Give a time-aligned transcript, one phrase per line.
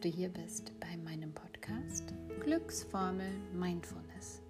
[0.00, 4.40] du hier bist bei meinem Podcast Glücksformel Mindfulness.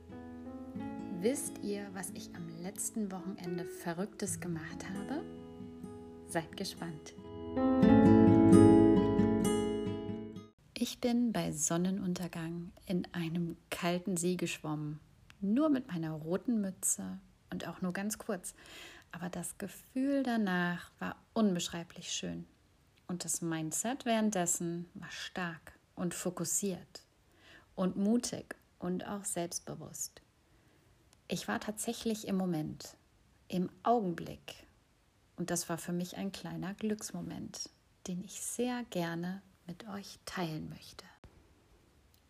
[1.20, 5.24] Wisst ihr, was ich am letzten Wochenende Verrücktes gemacht habe?
[6.28, 7.14] Seid gespannt.
[10.74, 15.00] Ich bin bei Sonnenuntergang in einem kalten See geschwommen,
[15.40, 17.18] nur mit meiner roten Mütze
[17.52, 18.54] und auch nur ganz kurz.
[19.10, 22.46] Aber das Gefühl danach war unbeschreiblich schön.
[23.10, 27.02] Und das Mindset währenddessen war stark und fokussiert
[27.74, 30.22] und mutig und auch selbstbewusst.
[31.26, 32.96] Ich war tatsächlich im Moment,
[33.48, 34.64] im Augenblick.
[35.34, 37.70] Und das war für mich ein kleiner Glücksmoment,
[38.06, 41.04] den ich sehr gerne mit euch teilen möchte.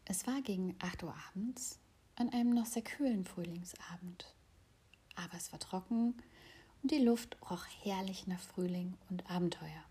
[0.06, 1.78] Es war gegen 8 Uhr abends
[2.16, 4.34] an einem noch sehr kühlen Frühlingsabend.
[5.14, 6.14] Aber es war trocken
[6.82, 9.84] und die Luft roch herrlich nach Frühling und Abenteuer.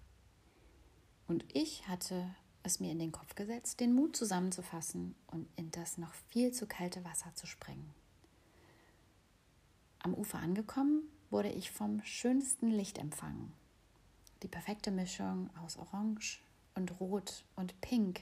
[1.29, 2.27] Und ich hatte
[2.63, 6.65] es mir in den Kopf gesetzt, den Mut zusammenzufassen und in das noch viel zu
[6.65, 7.93] kalte Wasser zu springen.
[9.99, 13.53] Am Ufer angekommen, wurde ich vom schönsten Licht empfangen.
[14.41, 16.39] Die perfekte Mischung aus Orange
[16.73, 18.21] und Rot und Pink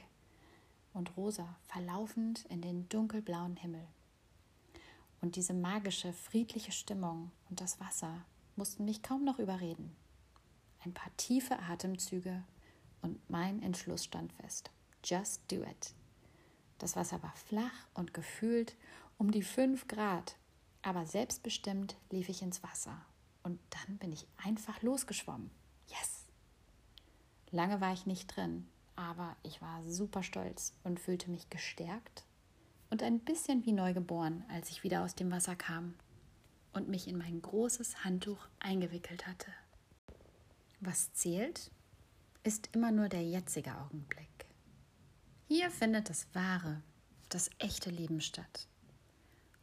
[0.92, 3.86] und Rosa verlaufend in den dunkelblauen Himmel.
[5.22, 9.96] Und diese magische, friedliche Stimmung und das Wasser mussten mich kaum noch überreden.
[10.84, 12.44] Ein paar tiefe Atemzüge
[13.02, 14.70] und mein Entschluss stand fest.
[15.04, 15.94] Just do it.
[16.78, 18.76] Das Wasser war flach und gefühlt
[19.16, 20.36] um die fünf Grad,
[20.82, 23.04] aber selbstbestimmt lief ich ins Wasser
[23.42, 25.50] und dann bin ich einfach losgeschwommen.
[25.88, 26.26] Yes!
[27.50, 32.24] Lange war ich nicht drin, aber ich war super stolz und fühlte mich gestärkt
[32.90, 35.94] und ein bisschen wie neugeboren, als ich wieder aus dem Wasser kam
[36.72, 39.50] und mich in mein großes Handtuch eingewickelt hatte.
[40.80, 41.70] Was zählt,
[42.42, 44.46] ist immer nur der jetzige Augenblick.
[45.46, 46.82] Hier findet das wahre,
[47.28, 48.66] das echte Leben statt.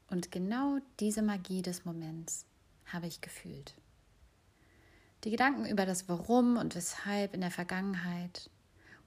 [0.09, 2.45] Und genau diese Magie des Moments
[2.85, 3.73] habe ich gefühlt.
[5.23, 8.49] Die Gedanken über das Warum und Weshalb in der Vergangenheit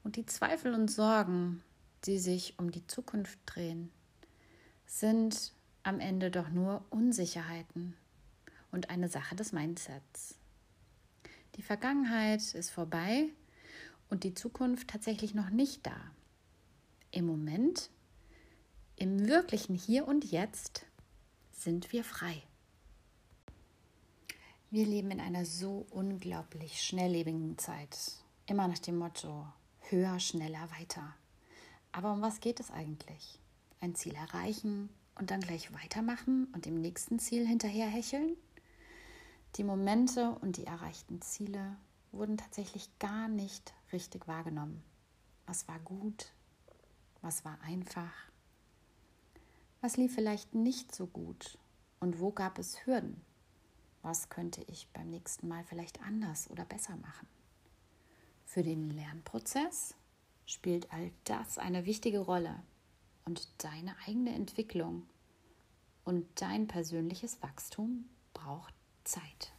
[0.02, 1.62] und die Zweifel und Sorgen,
[2.04, 3.90] die sich um die Zukunft drehen,
[4.86, 7.96] sind am Ende doch nur Unsicherheiten
[8.72, 10.36] und eine Sache des Mindsets.
[11.54, 13.28] Die Vergangenheit ist vorbei
[14.10, 15.96] und die Zukunft tatsächlich noch nicht da.
[17.10, 17.90] Im Moment,
[18.96, 20.86] im wirklichen Hier und Jetzt
[21.52, 22.42] sind wir frei.
[24.70, 27.98] Wir leben in einer so unglaublich schnelllebigen Zeit.
[28.46, 29.46] Immer nach dem Motto
[29.88, 31.14] höher, schneller, weiter.
[31.92, 33.40] Aber um was geht es eigentlich?
[33.80, 38.36] Ein Ziel erreichen und dann gleich weitermachen und dem nächsten Ziel hinterher hecheln?
[39.56, 41.76] Die Momente und die erreichten Ziele
[42.12, 44.82] wurden tatsächlich gar nicht richtig wahrgenommen.
[45.46, 46.32] Was war gut?
[47.22, 48.12] Was war einfach?
[49.80, 51.58] Was lief vielleicht nicht so gut?
[52.00, 53.20] Und wo gab es Hürden?
[54.02, 57.26] Was könnte ich beim nächsten Mal vielleicht anders oder besser machen?
[58.44, 59.94] Für den Lernprozess
[60.46, 62.62] spielt all das eine wichtige Rolle
[63.24, 65.06] und deine eigene Entwicklung
[66.04, 69.52] und dein persönliches Wachstum braucht Zeit.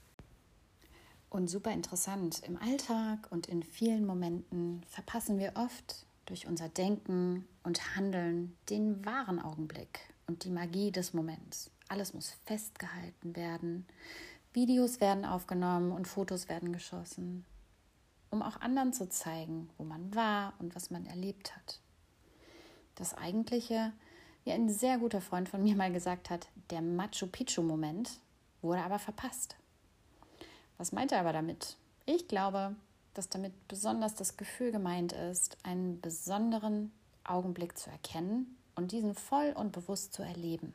[1.30, 7.48] Und super interessant, im Alltag und in vielen Momenten verpassen wir oft durch unser Denken
[7.64, 11.70] und Handeln den wahren Augenblick und die Magie des Moments.
[11.88, 13.86] Alles muss festgehalten werden,
[14.54, 17.46] Videos werden aufgenommen und Fotos werden geschossen,
[18.32, 21.80] um auch anderen zu zeigen, wo man war und was man erlebt hat.
[22.96, 23.94] Das eigentliche,
[24.44, 28.20] wie ein sehr guter Freund von mir mal gesagt hat, der Machu Picchu-Moment
[28.62, 29.56] wurde aber verpasst.
[30.80, 31.76] Was meint er aber damit?
[32.06, 32.74] Ich glaube,
[33.14, 36.94] dass damit besonders das Gefühl gemeint ist, einen besonderen
[37.26, 40.74] Augenblick zu erkennen und diesen voll und bewusst zu erleben.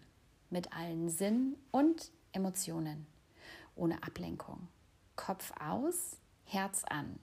[0.51, 3.07] Mit allen Sinnen und Emotionen.
[3.77, 4.69] Ohne Ablenkung.
[5.17, 7.19] Kopf aus, Herz an.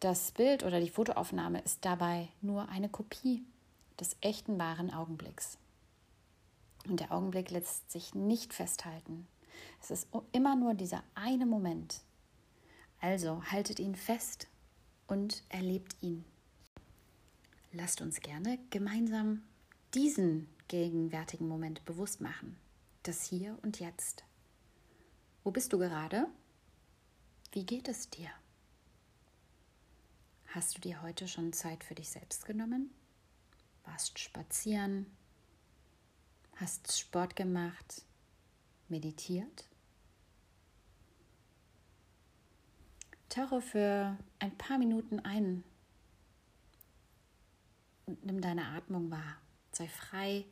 [0.00, 3.44] Das Bild oder die Fotoaufnahme ist dabei nur eine Kopie
[4.00, 5.58] des echten wahren Augenblicks.
[6.88, 9.28] Und der Augenblick lässt sich nicht festhalten.
[9.80, 12.00] Es ist immer nur dieser eine Moment.
[13.00, 14.48] Also haltet ihn fest
[15.06, 16.24] und erlebt ihn.
[17.72, 19.42] Lasst uns gerne gemeinsam
[19.94, 22.56] diesen gegenwärtigen Moment bewusst machen.
[23.02, 24.24] Das Hier und Jetzt.
[25.42, 26.26] Wo bist du gerade?
[27.52, 28.30] Wie geht es dir?
[30.46, 32.90] Hast du dir heute schon Zeit für dich selbst genommen?
[33.84, 35.06] Warst spazieren?
[36.56, 38.02] Hast Sport gemacht?
[38.88, 39.68] Meditiert.
[43.28, 45.64] Tauche für ein paar Minuten ein
[48.06, 49.38] und nimm deine Atmung wahr.
[49.72, 50.44] Sei frei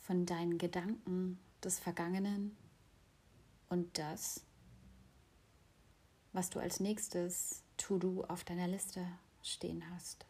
[0.00, 2.56] von deinen Gedanken des Vergangenen
[3.68, 4.44] und das,
[6.32, 9.06] was du als nächstes To-Do auf deiner Liste
[9.42, 10.24] stehen hast.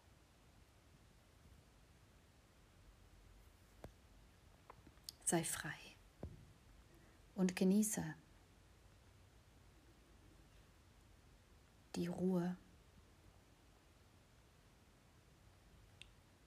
[5.25, 5.86] Sei frei
[7.37, 8.03] und genieße
[11.95, 12.57] die Ruhe,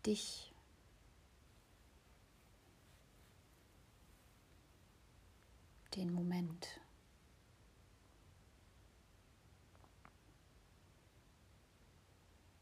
[0.06, 0.54] dich.
[5.96, 6.80] Den Moment.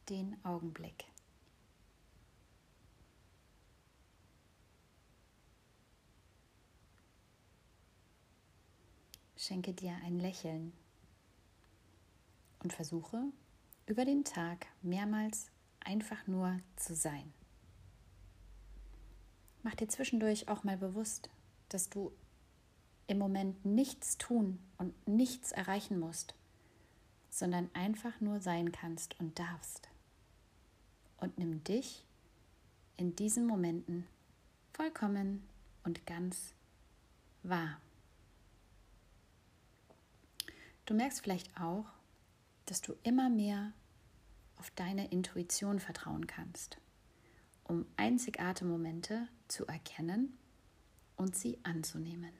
[0.10, 1.06] Den Augenblick.
[9.48, 10.74] Schenke dir ein Lächeln
[12.62, 13.24] und versuche
[13.86, 15.50] über den Tag mehrmals
[15.80, 17.32] einfach nur zu sein.
[19.64, 21.30] Mach dir zwischendurch auch mal bewusst,
[21.70, 22.12] dass du
[23.08, 26.36] im Moment nichts tun und nichts erreichen musst,
[27.30, 29.88] sondern einfach nur sein kannst und darfst.
[31.22, 32.04] Und nimm dich
[32.98, 34.08] in diesen Momenten
[34.74, 35.48] vollkommen
[35.86, 36.54] und ganz
[37.44, 37.80] wahr.
[40.88, 41.84] Du merkst vielleicht auch,
[42.66, 43.74] dass du immer mehr
[44.56, 46.78] auf deine Intuition vertrauen kannst,
[47.66, 50.38] um einzigartige Momente zu erkennen
[51.18, 52.32] und sie anzunehmen.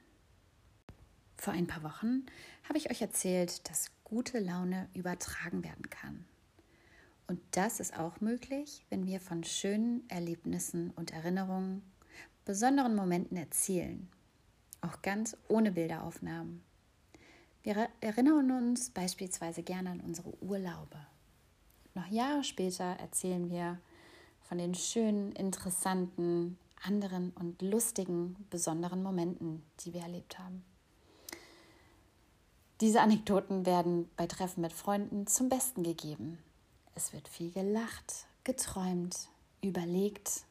[1.36, 2.24] Vor ein paar Wochen
[2.66, 6.24] habe ich euch erzählt, dass gute Laune übertragen werden kann.
[7.26, 11.82] Und das ist auch möglich, wenn wir von schönen Erlebnissen und Erinnerungen,
[12.46, 14.08] besonderen Momenten erzählen,
[14.80, 16.64] auch ganz ohne Bilderaufnahmen.
[17.62, 20.98] Wir erinnern uns beispielsweise gerne an unsere Urlaube.
[21.94, 23.78] Noch Jahre später erzählen wir
[24.42, 30.64] von den schönen, interessanten, anderen und lustigen, besonderen Momenten, die wir erlebt haben.
[32.80, 36.38] Diese Anekdoten werden bei Treffen mit Freunden zum Besten gegeben.
[36.94, 39.28] Es wird viel gelacht, geträumt,
[39.62, 40.44] überlegt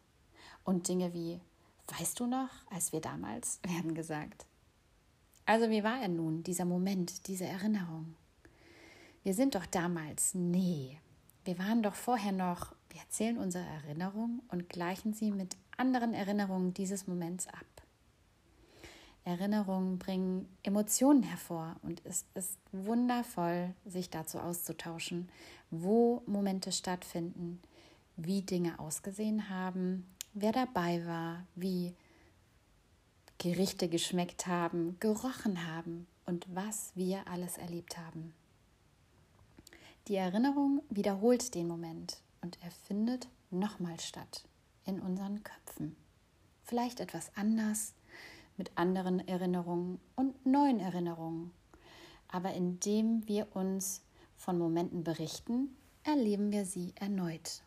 [0.66, 1.40] und Dinge wie,
[1.98, 4.46] weißt du noch, als wir damals, werden gesagt.
[5.48, 8.16] Also wie war er nun, dieser Moment, diese Erinnerung?
[9.24, 11.00] Wir sind doch damals, nee,
[11.46, 16.74] wir waren doch vorher noch, wir erzählen unsere Erinnerung und gleichen sie mit anderen Erinnerungen
[16.74, 17.66] dieses Moments ab.
[19.24, 25.30] Erinnerungen bringen Emotionen hervor und es ist wundervoll, sich dazu auszutauschen,
[25.72, 27.62] wo Momente stattfinden,
[28.18, 31.96] wie Dinge ausgesehen haben, wer dabei war, wie
[33.40, 38.34] Gerichte geschmeckt haben, gerochen haben und was wir alles erlebt haben.
[40.08, 44.46] Die Erinnerung wiederholt den Moment und er findet nochmal statt
[44.86, 45.96] in unseren Köpfen.
[46.64, 47.94] Vielleicht etwas anders,
[48.58, 51.52] mit anderen Erinnerungen und neuen Erinnerungen.
[52.30, 54.02] Aber indem wir uns
[54.36, 57.62] von Momenten berichten, erleben wir sie erneut.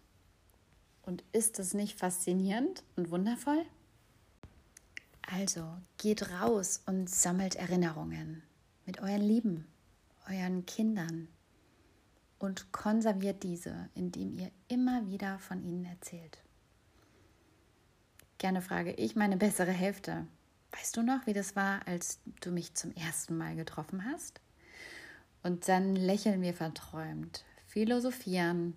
[1.02, 3.64] Und ist es nicht faszinierend und wundervoll?
[5.32, 5.65] Also
[5.97, 8.43] geht raus und sammelt Erinnerungen
[8.85, 9.67] mit euren Lieben,
[10.29, 11.29] euren Kindern
[12.41, 16.38] und konserviert diese, indem ihr immer wieder von ihnen erzählt.
[18.38, 20.26] Gerne frage ich meine bessere Hälfte.
[20.73, 24.40] Weißt du noch, wie das war, als du mich zum ersten Mal getroffen hast?
[25.43, 28.76] Und dann lächeln wir verträumt, philosophieren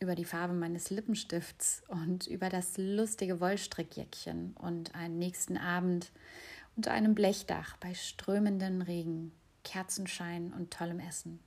[0.00, 6.10] über die Farbe meines Lippenstifts und über das lustige Wollstrickjäckchen und einen nächsten Abend
[6.76, 9.32] unter einem Blechdach bei strömenden Regen,
[9.64, 11.40] Kerzenschein und tollem Essen.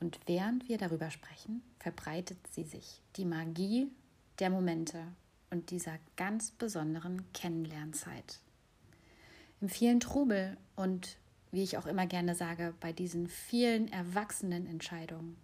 [0.00, 3.88] Und während wir darüber sprechen, verbreitet sie sich die Magie
[4.38, 5.00] der Momente
[5.50, 8.40] und dieser ganz besonderen Kennenlernzeit.
[9.60, 11.16] Im vielen Trubel und,
[11.52, 15.36] wie ich auch immer gerne sage, bei diesen vielen erwachsenen Entscheidungen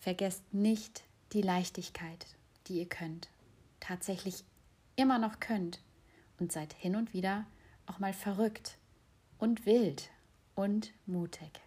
[0.00, 1.04] Vergesst nicht
[1.34, 2.26] die Leichtigkeit,
[2.66, 3.28] die ihr könnt,
[3.80, 4.44] tatsächlich
[4.96, 5.82] immer noch könnt
[6.38, 7.44] und seid hin und wieder
[7.84, 8.78] auch mal verrückt
[9.38, 10.10] und wild
[10.54, 11.60] und mutig.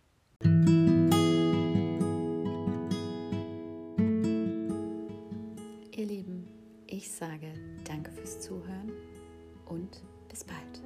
[5.92, 6.48] Ihr Lieben,
[6.88, 8.92] ich sage danke fürs Zuhören
[9.68, 10.82] und bis bald.